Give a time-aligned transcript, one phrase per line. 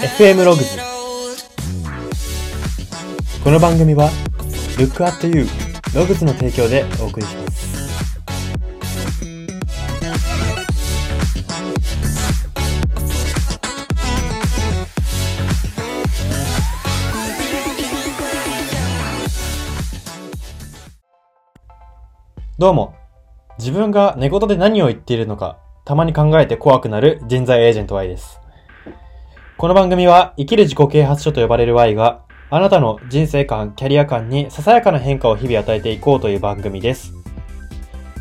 [0.00, 0.78] FM ログズ
[3.44, 4.08] この番組は
[4.78, 5.44] Look at You
[5.94, 7.60] ログズの提供でお送りします。
[22.58, 22.94] どうも。
[23.58, 28.40] 自分が寝言で何を言っているのかたまに考えて怖くなる人材エージェント Y です。
[29.60, 37.12] この番組は生きる自己啓発書と呼ばれる Y があなたの人生観、キャリア観にささやかな変化を日々与えていこうという番組です。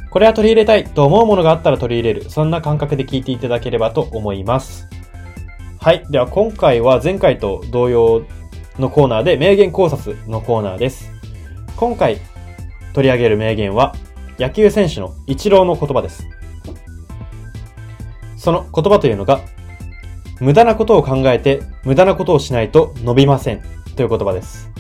[0.09, 4.89] これは取り入れたいと思うものがあったら取り入れる、そんな感覚で聞いていただければと思います。
[5.80, 6.05] はい。
[6.09, 8.25] では今回は前回と同様
[8.77, 11.09] のコーナーで名言考察のコーナーです。
[11.77, 12.19] 今回
[12.91, 13.95] 取り上げる名言は
[14.38, 16.27] 野球選手のイチローの言葉です。
[18.35, 19.39] その言葉というのが
[20.41, 23.61] 無駄なことを考えて無駄なことをしないと伸びません
[23.95, 24.71] という言葉です。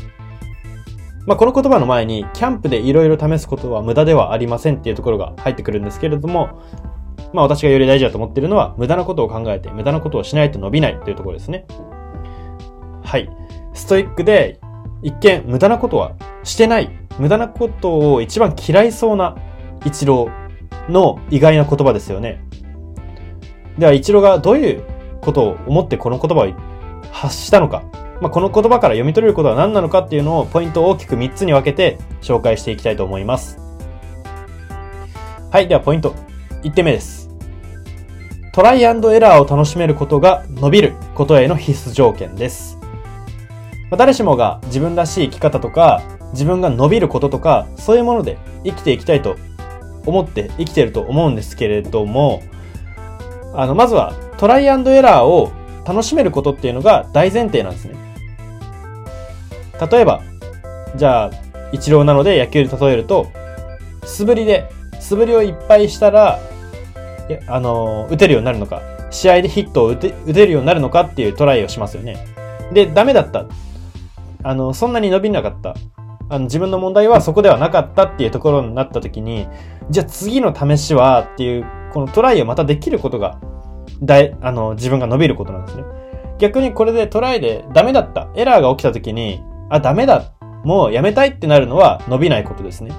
[1.25, 6.61] まあ、この言葉の前にキャンプでいろいろ試すことは無駄ではありませんっていうところが入ってくるんですけれども、
[7.33, 11.65] まあ私がより大事だと思っているのは無駄なことを考えて無駄なことをしないと伸びないというところですね。
[13.03, 13.29] はい。
[13.73, 14.59] ストイックで
[15.03, 16.89] 一見無駄なことはしてない。
[17.19, 19.35] 無駄なことを一番嫌いそうな
[19.85, 20.29] 一郎
[20.87, 22.41] の意外な言葉ですよね。
[23.77, 24.83] では一郎がどういう
[25.21, 27.83] ことを思ってこの言葉を発したのか、
[28.21, 33.57] まあ、この言葉から読み取れることは何なのかっていうのをポイントを大きく3つに分けて紹介していきたいと思います。
[35.51, 36.13] はい、ではポイント
[36.63, 37.29] 1点目です。
[38.51, 42.77] トライアンドエラーを楽しめることが伸びることへの必須条件です。
[43.89, 49.37] まあ、誰しもが自分らしい生き方とか、自分が伸びることとか、そういうもので生きていきたいと
[50.05, 52.43] 思って生きていると思うんですけれども、
[53.53, 55.51] あの、まずはトライアンドエラーを
[55.85, 57.95] 楽しめることっていうのが大前提なんですね。
[59.91, 60.21] 例えば、
[60.95, 61.31] じゃあ、
[61.73, 63.27] 一郎なので野球で例えると、
[64.05, 66.39] 素振りで、素振りをいっぱいしたら、
[67.47, 72.17] あの、打てるようになるのか、試合でヒットを打て打てるようになるのかっていうトライをしますよね。
[72.71, 73.45] で、ダメだった。
[74.43, 75.75] あの、そんなに伸びなかった。
[76.29, 79.47] あの、自分の問題はそこではなかったっていうところになった時に、
[79.89, 83.39] じゃあ次の試しはっていう、このトライをまたできることが、
[84.01, 85.83] だい、あの、自分が伸びることなんですね。
[86.39, 88.29] 逆にこれでトライでダメだった。
[88.35, 90.31] エラーが起きた時に、あ、ダメだ。
[90.63, 92.91] もうやめたいってなるのは伸びないことですね。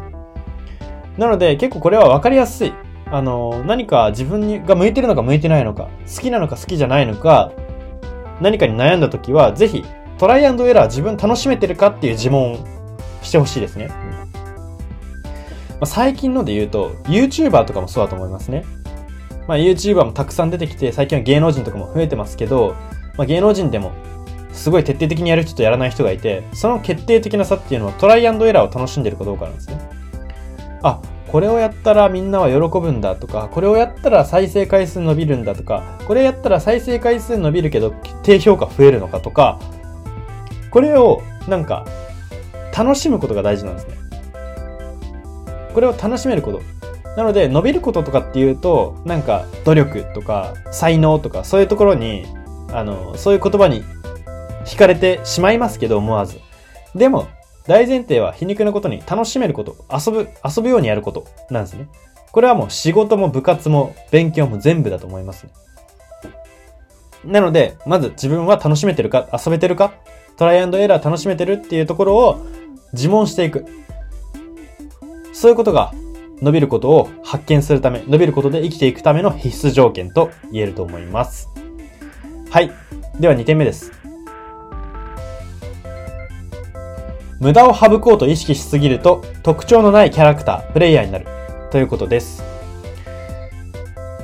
[1.19, 2.73] なので結構これは分かりやすい。
[3.12, 7.53] あの、何か自分にが向いてるのか向いてないのか、好きなのか好きじゃないのか、
[8.41, 9.84] 何かに悩んだ時は、ぜひ
[10.17, 12.56] トライアンドエラー自分楽しめてるかっていう自問を
[13.23, 13.89] してほしいですね。
[13.89, 13.95] ま
[15.83, 18.65] あ、最近ので言うと、YouTuber とかもそうだと思いますね。
[19.50, 22.77] まあ、YouTuber もたくさん出てきて、最近は芸能人とかも増えてますけど、
[23.16, 23.91] まあ、芸能人でも、
[24.53, 29.81] すごい徹底的にやる人とやらない人がいて、その決定的な差っていうのはトライアンドエラーを楽しんでるかどうかなんですね。
[30.84, 39.59] あ、これをやったらみんなは喜ぶんだとか、これをやったら再生回数伸びるんだとか、これやったら再生回数伸びるけど低評価増えるのかとか、
[40.71, 41.88] これをなんか
[42.72, 43.94] 楽しむことが大事なんですね。
[45.75, 46.80] これを楽しめること。
[47.16, 52.25] なので、伸びることとかっていうと、なんか努力とか才能とかそういうところに、
[52.72, 53.82] あの、そういう言葉に
[54.65, 56.38] 惹かれてしまいますけど、思わず。
[56.94, 57.28] でも、
[57.66, 61.88] 大前提は皮肉なことに楽しめること、遊ぶ、遊ぶようにやることなんですね。
[62.32, 65.47] これはもう仕事も部活も勉強も全部だと思います。
[67.25, 69.93] なので、まず自分は楽しめてるか、遊べてるか、
[70.37, 72.47] トライアンドエラー楽しめてるっていうところを
[72.93, 73.66] 自問していく。
[75.32, 75.93] そういうことが
[76.43, 81.49] 伸びることを発見するため、伸びることで生きていくための必須条件と言えると思います。
[82.51, 82.71] はい。
[83.19, 83.93] では2点目です。
[87.41, 91.27] 無駄を省こうと意識しすぎると特徴のないキャラクター、プレイヤーになる
[91.71, 92.43] ということです。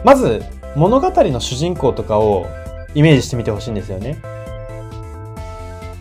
[0.04, 0.42] まず、
[0.74, 2.46] 物語の主人公とかを
[2.94, 4.18] イメージしてみてほしいんですよね。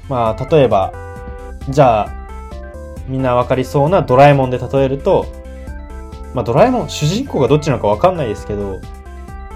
[0.10, 0.94] まあ、例えば、
[1.70, 2.28] じゃあ、
[3.08, 5.26] みんなわかりそうなドラえもんで例えると、
[6.36, 8.82] まあ、ドラえもん、主人公がどっちなのかわかんないですけど、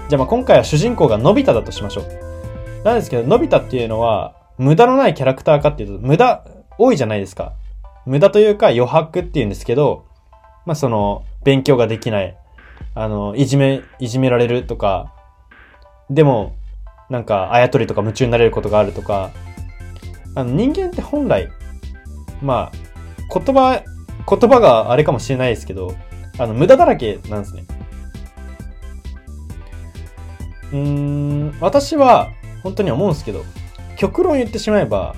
[0.08, 2.84] じゃあまあ今回は主人公がのび太だとしましょう。
[2.84, 6.42] なんですけど、のび太っていうのは、無駄のないキャラクターかっていうと、無駄
[6.78, 7.52] 多いじゃないですか。
[8.06, 10.06] 無駄というか余白っていうんですけど、
[10.64, 12.34] まあその、勉強ができない、
[12.94, 15.12] あの、いじめ、いじめられるとか、
[16.08, 16.56] でも、
[17.10, 19.32] なんか、あやとりとか夢中になれることがあるとか、
[20.34, 21.50] あの、人間って本来、
[22.40, 23.82] まあ、言葉、
[24.26, 25.94] 言葉があれかもしれないですけど、
[26.40, 27.64] あの、無駄だらけなんですね。
[30.72, 32.30] うーん、私は、
[32.62, 33.44] 本当に思うんですけど、
[33.96, 35.14] 極論言ってしまえば、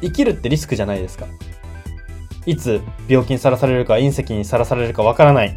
[0.00, 1.26] 生きるってリスクじゃないですか。
[2.46, 5.54] いつ病気にさらされるか、隕石にさらされるかわからない。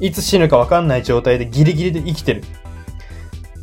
[0.00, 2.44] いつ死ぬかわかんない状態でギリギリで生きてる。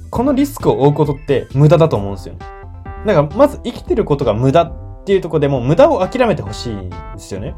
[0.09, 2.35] このリスクを負うことって無駄だと思うんですよ。
[3.05, 7.55] だからまず生きてることが無駄っていうとこでも無駄を諦めてほしいんですよね。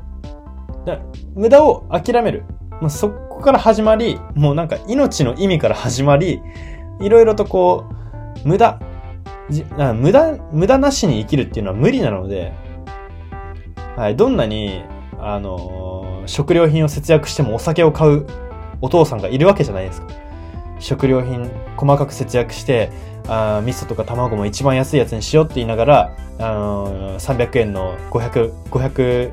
[0.85, 0.99] だ
[1.35, 2.43] 無駄を諦める。
[2.83, 6.41] まあ、そこから始まり、もうなんか命の意味から始まり、
[6.99, 7.85] いろいろとこ
[8.43, 8.77] う、無駄、
[9.95, 12.51] 無駄、無駄なしに生きるっていうのは無理なので、
[13.95, 14.83] はい、どんなに、
[15.17, 18.27] あのー、食料品を節約してもお酒を買う
[18.81, 20.07] お父さんがいるわけじゃないですか。
[20.79, 22.91] 食料品細かく節約して、
[23.29, 29.31] あ味噌とか卵も一番安いやつにしようって言いながら、あのー、300円の500、500、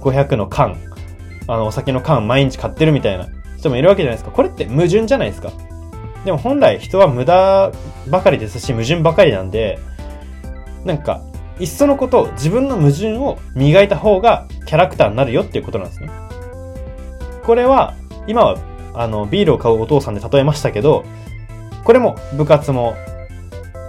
[0.00, 0.78] 500の缶、
[1.48, 4.30] あの、お酒の缶毎日買ってるみたいな人もいるわけじゃないですか。
[4.30, 5.50] これって矛盾じゃないですか。
[6.24, 7.72] でも本来人は無駄
[8.08, 9.78] ばかりですし、矛盾ばかりなんで、
[10.84, 11.22] なんか、
[11.58, 16.10] いっそのこと、自分の矛盾を磨いた方がキャラクターになるよっていうことなんですね。
[17.42, 17.94] これは、
[18.26, 18.58] 今は、
[18.94, 21.04] あの、ビールを買うお父さんで例えましたけど、
[21.84, 22.94] これも部活も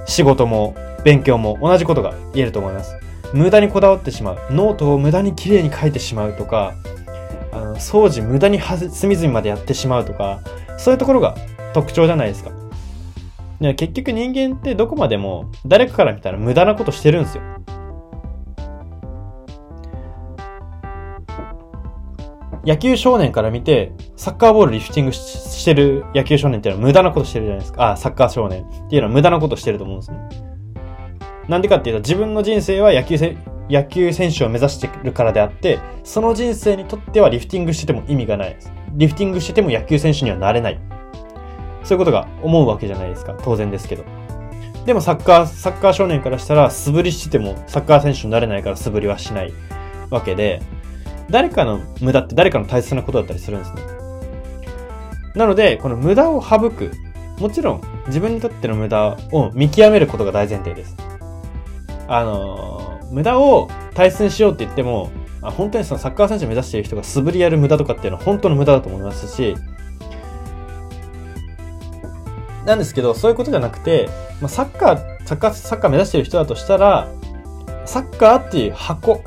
[0.06, 2.96] 仕事も勉強も同じことが言えると思います。
[3.34, 4.40] 無駄にこだわってしまう。
[4.50, 6.74] ノートを無駄に綺麗に書いてしまうとか、
[7.52, 10.40] あの掃除無駄に隅々までやってしまうとか、
[10.78, 11.36] そういうところが
[11.74, 12.52] 特徴じゃないですか。
[13.76, 17.44] 結局人間ってどこまでも誰かから見たら無駄なことしてるんですよ。
[22.66, 27.92] 野球少年から見て、サッカーボールリフティングしてる野球少年っていうのは無駄なことしてるじゃないですか。
[27.92, 30.20] あ、サッカー少年っていうのは無駄なことしてると思うんですね。
[31.48, 33.36] なんでかっていうと、自分の人生は野球せ
[33.70, 38.72] 野球選手を目指してるからであって、その人生にとってはリフティングしてても意味がないです。
[38.94, 40.80] リフティングしてても野球選手にはなれない。
[41.84, 43.38] そういうことが思うわけじゃないですか。
[43.44, 44.04] 当然ですけど。
[44.86, 49.54] でもサッカー、サッカー少年からしたら素振りしててもサッカー選手になれないから素振りはしない
[50.10, 50.62] わけで、
[51.30, 53.82] 誰かの無駄って誰かの大切なことだったりするんですね。
[55.36, 56.92] なので、この無駄を省く。
[57.40, 60.98] もちろん、自分にとっての無駄を見極めることが大前提です。
[62.08, 65.12] あのー、無駄を大切にしようって言っても、
[65.42, 69.56] あ本当にそのサッカー選手目指している人が素振りやる無駄とかっていうのは本当の無駄だと思いますし、
[72.66, 74.10] なんですけど、そういうことじゃなくて、
[74.42, 77.10] まあ、サッカー、サッカー、サッカー目指している人だとしたら、
[77.86, 79.24] サッカーっていう箱、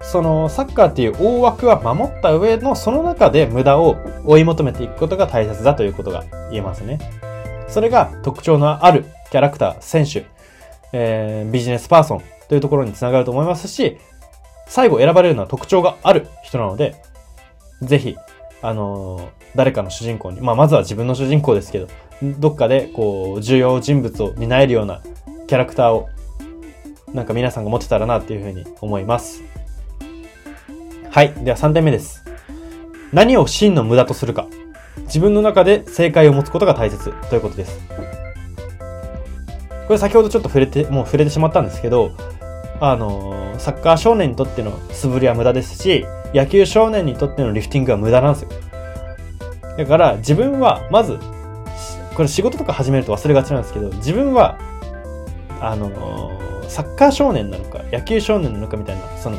[0.00, 6.98] そのサッカーっていう大枠は守った上のその中で無駄を追い求めていくことが大切だということが言えますね。
[7.66, 10.26] それが特徴のあるキャラクター、選手、
[10.92, 13.98] えー、ビジネスパーソンというところにつながると思いますし、
[14.66, 16.96] 最後選ばれるのは特徴がある人なので、
[17.82, 18.16] ぜひ、
[18.62, 21.88] あのー、誰かの主人公に、まあ、まずは自分の主人公ですけど、
[22.22, 25.02] どっかで、こう、重要人物を担えるような
[25.46, 26.08] キャラクターを、
[27.12, 29.42] なんか皆さんが持ってたらなっていうふうに思います。
[31.10, 31.32] はい。
[31.44, 32.24] では3点目です。
[33.12, 34.48] 何を真の無駄とするか。
[35.02, 37.78] 自分の中で正解を持つことが大切ということです。
[39.86, 42.12] これ先ほどちょっと触れて、もう触れてしまったんですけど、
[42.80, 46.04] あの、サッカー少年にとっての素振りは無駄ですし、
[46.34, 48.48] 野球少年にとってのリフティングは無駄なんですよ。
[49.76, 51.18] だから自分はまず、
[52.14, 54.58] これ仕事とか始めると忘れがちなんですけど、自分は、
[55.60, 59.38] あの、サッカー少年なのか、野球少年なのかみたいな、その、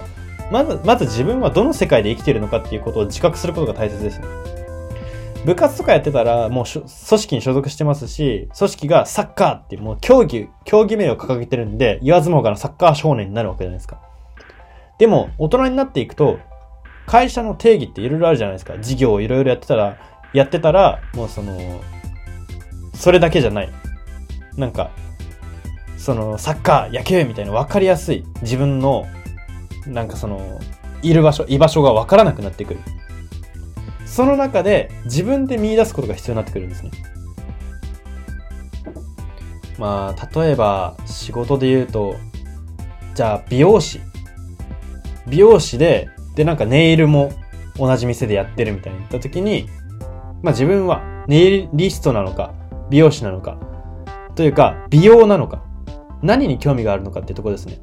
[0.51, 4.25] まず、まず自分はどの世界で生きているのかっていうことを自覚することが大切ですね。
[5.45, 14.01] 部活とかやってたら、もう組織に所属してますし、組織がサッカーってもう競技、競技名を掲げてるんで、言わずもがなサッカー少年になるわけじゃないですか。
[14.97, 16.39] でも、大人になっていくと、
[17.05, 18.77] 会社の定義っていろいろあるじゃないですか。
[18.79, 19.97] 事業をいろいろやってたら、
[20.33, 21.79] やってたら、もうその、
[22.93, 23.69] それだけじゃない。
[24.57, 24.89] なんか、
[25.97, 29.05] その、サッカー、野球みたいな分かりやすい自分の
[29.87, 30.59] なんかその、
[31.01, 32.79] いる場所、居場所がわからなくなってくる。
[34.05, 36.91] その中で自分で見出すことが必要になってくるんですね。
[39.77, 42.15] まあ、例えば仕事で言うと、
[43.13, 43.99] じゃあ美容師。
[45.27, 47.31] 美容師で、でなんかネイルも
[47.77, 49.67] 同じ店でやってるみたいに言った時に、
[50.41, 52.53] まあ自分はネイリストなのか、
[52.89, 53.57] 美容師なのか、
[54.35, 55.63] というか美容なのか、
[56.21, 57.79] 何に興味があるのかっていうところですね。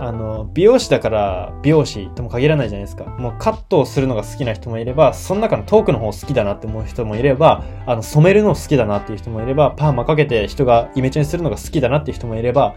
[0.00, 3.04] あの、美容師だから美容師とも限らないじゃないですか。
[3.04, 12.74] もうカットをするのが好きな人もいれば、その中のトークの方好きだなって思う人もいれば、あの、染めるの好きだなっていう人もいれば、パーマかけて人がイメチェンするのが好きだなっていう人もいれば、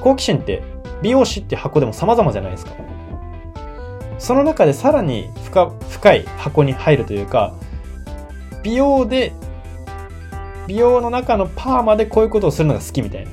[0.00, 0.62] 好奇心って
[1.02, 2.72] 美容師って箱でも様々じゃないですか。
[4.18, 7.54] その中でさらに深深い箱に入るというか、
[8.62, 9.32] 美容で、
[10.66, 13.30] 美容の中のパーマでこういうことをするのが好きみたいな。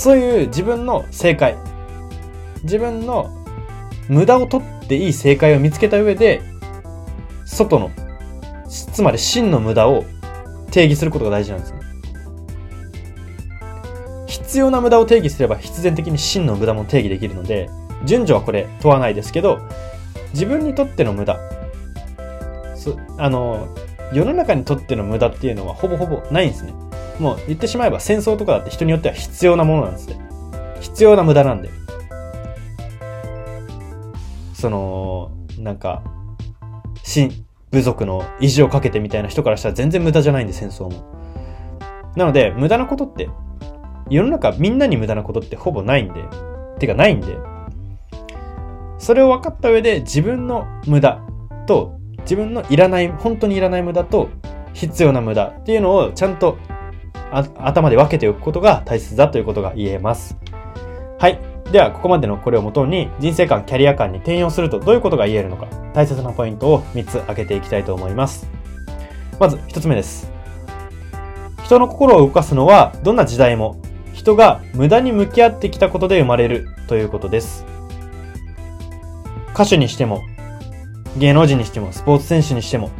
[0.00, 1.58] そういう自分の正解、
[2.62, 3.44] 自分の
[4.08, 6.40] 無駄を取っていい正解を見つけた上で、
[7.44, 7.90] 外の、
[8.66, 10.06] つまり真の無駄を
[10.70, 11.80] 定義することが大事なんですね。
[14.26, 17.68] 必要な無駄を定義すれば必然的に真の無駄も定義できるので、
[18.06, 19.60] 順序はこれ問わないですけど、
[20.32, 21.38] 自分にとっての無駄、
[23.18, 23.68] あの、
[24.14, 26.72] 世の中にとっての無駄っていうのはほぼほぼないんですね。
[27.20, 30.18] もう言ってしまえば戦争とかだって人によっては必要なものなんですね。
[30.80, 31.68] 必要な無駄なんで。
[34.54, 36.02] その、なんか、
[37.02, 37.30] 新
[37.70, 41.04] 部族の意地をかけてみたいな人からしたら全然無駄じゃないんで、戦争も。
[42.16, 43.28] なので、無駄なことって、
[44.08, 46.24] 世の中みんなに無駄なことってほぼないんで、
[46.78, 47.36] てかないんで、
[48.98, 51.20] それを分かった上で自分の無駄
[51.66, 54.28] と自分のいらない、本当にいらない無駄と
[54.72, 56.58] 必要な無駄っていうのをちゃんと
[57.32, 60.36] 頭で分けておくことが大切だということが言えます。
[61.18, 61.38] はい。
[61.70, 68.48] では、ここまでのこれをもとに人生観、キャリア観に転用するとどういうことが言えるのか、大切なポイントを3つ挙げていきたいと思います。
[69.38, 70.30] まず1つ目です。
[71.64, 73.80] 人の心を動かすのはどんな時代も
[74.12, 77.64] 人が無駄に向き合ってきたことで生まれるということです。
[79.54, 80.22] 歌手にしても
[81.18, 82.90] 芸能人にしても、スポーツ選手にしても、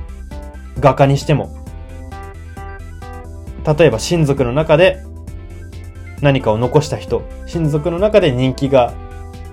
[0.81, 1.60] 画家にしても、
[3.67, 5.03] 例えば親族の中で
[6.23, 8.93] 何かを残した人、親族の中で人気が、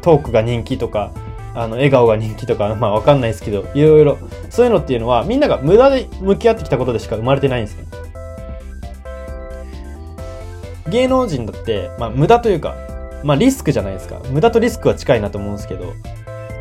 [0.01, 1.11] トークが人気とか、
[1.53, 4.17] あの、笑顔が人気とか、 まあわかんないですけど、いろいろ、
[4.49, 7.85] そういうのっていうのは、みんなが無駄で向き合ってきたことでしか生まれてないんですね。
[10.89, 12.75] 芸能人だって、まあ無駄というか、
[13.23, 14.19] まあリスクじゃないですか。
[14.29, 15.93] 無駄とリスクは近いなと思うんですけど、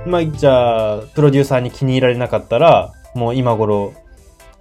[0.07, 3.93] まあ、じゃあ、プロデューサーに気に入られなかったら、もう今頃、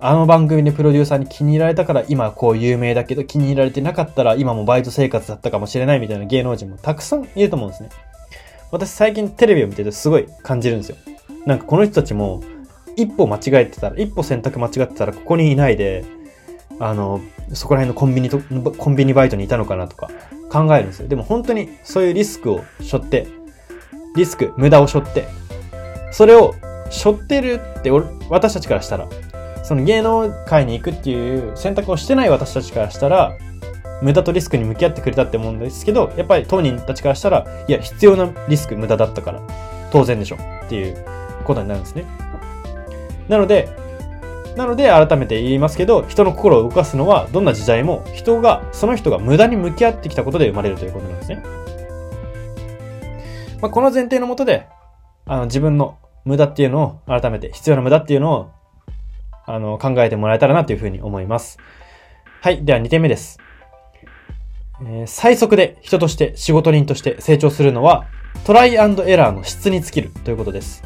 [0.06, 7.90] あの番組でプロデューサーに気に入られたから今こう有名だけど気に入られてなかったら今もバイト生活だったかもしれないみたいな芸能人もたくさんいると思うんですね。
[8.72, 10.98] 私最近テレビを見ててすごい感じるんですよ。
[11.48, 12.44] なんかこの人たちも
[12.96, 16.06] 一歩間違えてたら、一歩選択間違ってたらここにいないで、
[16.80, 17.20] あの、
[17.54, 18.40] そこら辺のコンビニと、
[18.78, 20.12] コンビニバイトにいたのかなとか
[20.52, 21.08] 考えるんですよ。
[21.08, 23.28] でも本当にそういうリスクを背負って
[24.16, 25.28] リスク、無駄を背負って、
[26.12, 26.54] それを
[26.92, 27.90] 背負ってるって
[28.30, 29.08] 私たちからしたら、
[29.66, 33.36] その芸能界に行くっていう選択をしてない私たちからしたら、
[34.02, 39.42] 無駄とリスクに向き合ってくれたって思うんですけど、やっぱり当人たちからしたら、いや、必要なリスク、無駄だったから、
[39.92, 41.04] 当然でしょっていう
[41.46, 42.06] ことになるんですね。
[43.28, 43.68] なので、
[44.56, 51.44] なので改めて言いますけど、人の心を動かすのはどんな時代も人が、その人が無駄に向き合ってきたことで生まれるということなんですね。
[53.62, 54.68] まあ、この前提のもとで、
[55.26, 58.55] あの、自分の無駄っていうのを、改めて必要な無駄っていうのを、
[59.46, 61.60] あの、考えてもらえたらなというふうに思います。
[62.42, 62.66] はい。
[62.66, 63.40] では2点目です。
[64.82, 68.08] えー、最速で人として仕事人として成長するのは、
[68.46, 70.84] トライアンドエラーの質に尽きるということです。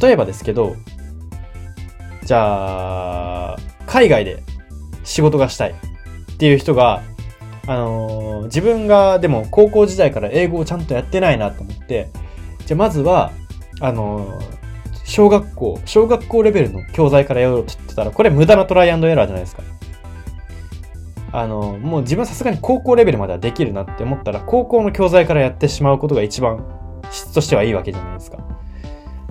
[0.00, 0.76] 例えばですけど、
[2.24, 4.42] じゃあ、海外で
[5.04, 7.02] 仕事がしたいっていう人が、
[7.66, 12.08] あのー、自分がでも高校時代から英語をちゃんとやってないなと思って、
[12.66, 13.32] じゃあまずは、
[13.80, 14.59] あのー、
[15.10, 19.64] 小学校、小学校レベルの教材からやろうって言ってたら、これ無駄なトライアンドエラーじゃないですか。
[21.32, 26.64] あの、もう自分さすがに高校レベルまではできるなって思ったら、高校の教材からやってしまうことが一番
[27.10, 28.38] 質としてはいいわけじゃないですか。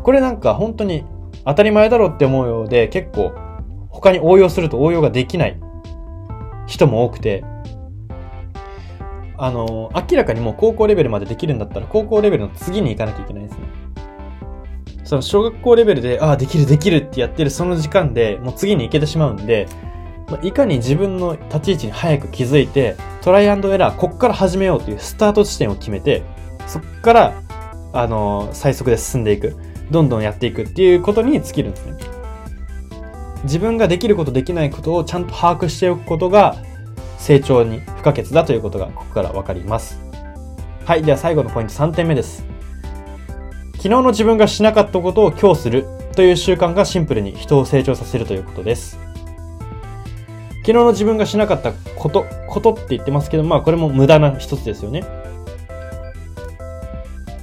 [0.04, 1.06] これなんか本当に
[1.46, 3.32] 当たり前だろうって思うようで、結構
[3.88, 5.58] 他に応用すると応用ができない
[6.68, 7.46] 人も多くて、
[9.38, 13.89] あの、明らかにもう高校レベルまでできるんだったら、高校レベルの次に行かなきゃいけないですね。
[15.10, 19.68] その小学校レベルで、ああ、できるできるってやってるその時間でもう次に行けてしまうんで、
[20.30, 26.22] まあいかに自分の立ち位置に早く気づいて、トライアンドエラー、こっから始めようというスタート地点を決めて、
[26.68, 27.42] そっから、
[27.92, 29.58] あの、最速で進んでいく。
[29.90, 31.98] どんどんやっていくっていうことに尽きるんですね。
[33.46, 36.56] 自分ができることできないことをちゃんと把握しておくことが、
[37.18, 40.00] 成長に不可欠だということがここからわかります。
[40.86, 41.02] はい。
[41.02, 42.49] では最後のポイント3点目です。
[43.80, 49.00] 昨日の自分がしなかったことを今日するという習慣がシンプルに人を成長させるということです。
[50.66, 55.04] 昨日の自分がしなかったこと、ことって言ってますけど、まあこれも無駄な一つですよね。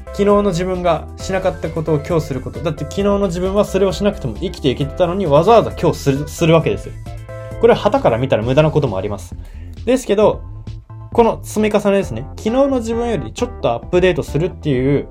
[0.08, 2.62] 昨日の自分がしなかったことを今日すること。
[2.62, 6.94] だって昨日の自分はそれをしなくても生きていけてたのにわざわざ今日する、するわけですよ。
[7.62, 9.34] これは旗から見たら無駄なこともあります。
[9.86, 10.42] ですけど、
[11.14, 12.26] この積み重ねですね。
[12.36, 15.08] 昨日の自分よりちょっとアップデートするっていう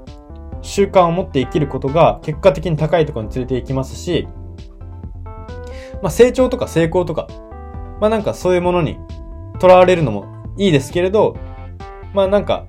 [0.66, 4.28] 習慣を持って生きることが結果的に高いところに連れて行きますし、
[6.02, 7.28] まあ成長とか成功とか、
[8.02, 8.98] まあなんかそういうものに
[9.60, 10.26] 捉囚われるのも
[10.58, 11.38] いいですけれど、
[12.14, 12.66] まあなんか、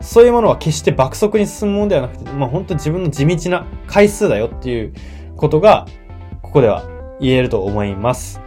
[0.00, 4.94] そういうものは決して爆速に進むものではなくて、まあ本当自分の地道な回数だよっていう
[5.36, 5.86] ことが、
[6.42, 6.84] ここでは
[7.20, 8.40] 言えると思います。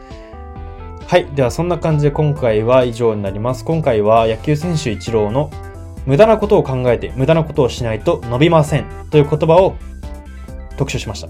[1.08, 1.26] はい。
[1.36, 3.66] ではそんな感じで今回は以上になります。
[3.66, 5.52] 今回は野球選手一郎の
[6.06, 9.76] 無駄なことを考えて無駄なことをしないと伸びませんという言葉を
[10.78, 11.30] 特集しました。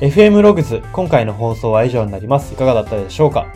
[0.00, 2.52] FM ログズ、今回の放送は以上になります。
[2.52, 3.46] いかがだったでしょうか？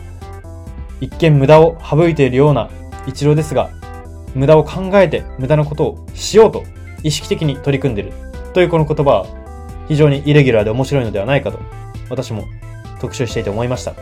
[1.01, 2.69] 一見無駄を省いているような
[3.05, 3.69] 一郎ですが、
[4.35, 6.63] 無駄を考えて無駄なことをしようと
[7.03, 8.13] 意識的に取り組んでいる
[8.53, 9.25] というこの言葉は
[9.87, 11.59] 非常にイレギュラーで面白いのではないかと
[12.09, 12.45] 私も
[12.99, 13.93] 特集していて思いました。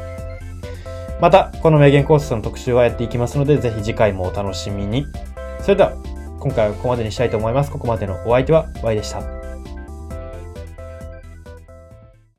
[1.19, 5.07] また、この名言コースの特集はやっていきますので、ぜひ次回もお楽しみに。
[5.61, 5.93] それでは、
[6.39, 7.71] 今回はここまでにしたいと思います。
[7.71, 9.36] ここまでのお相手は Y でした。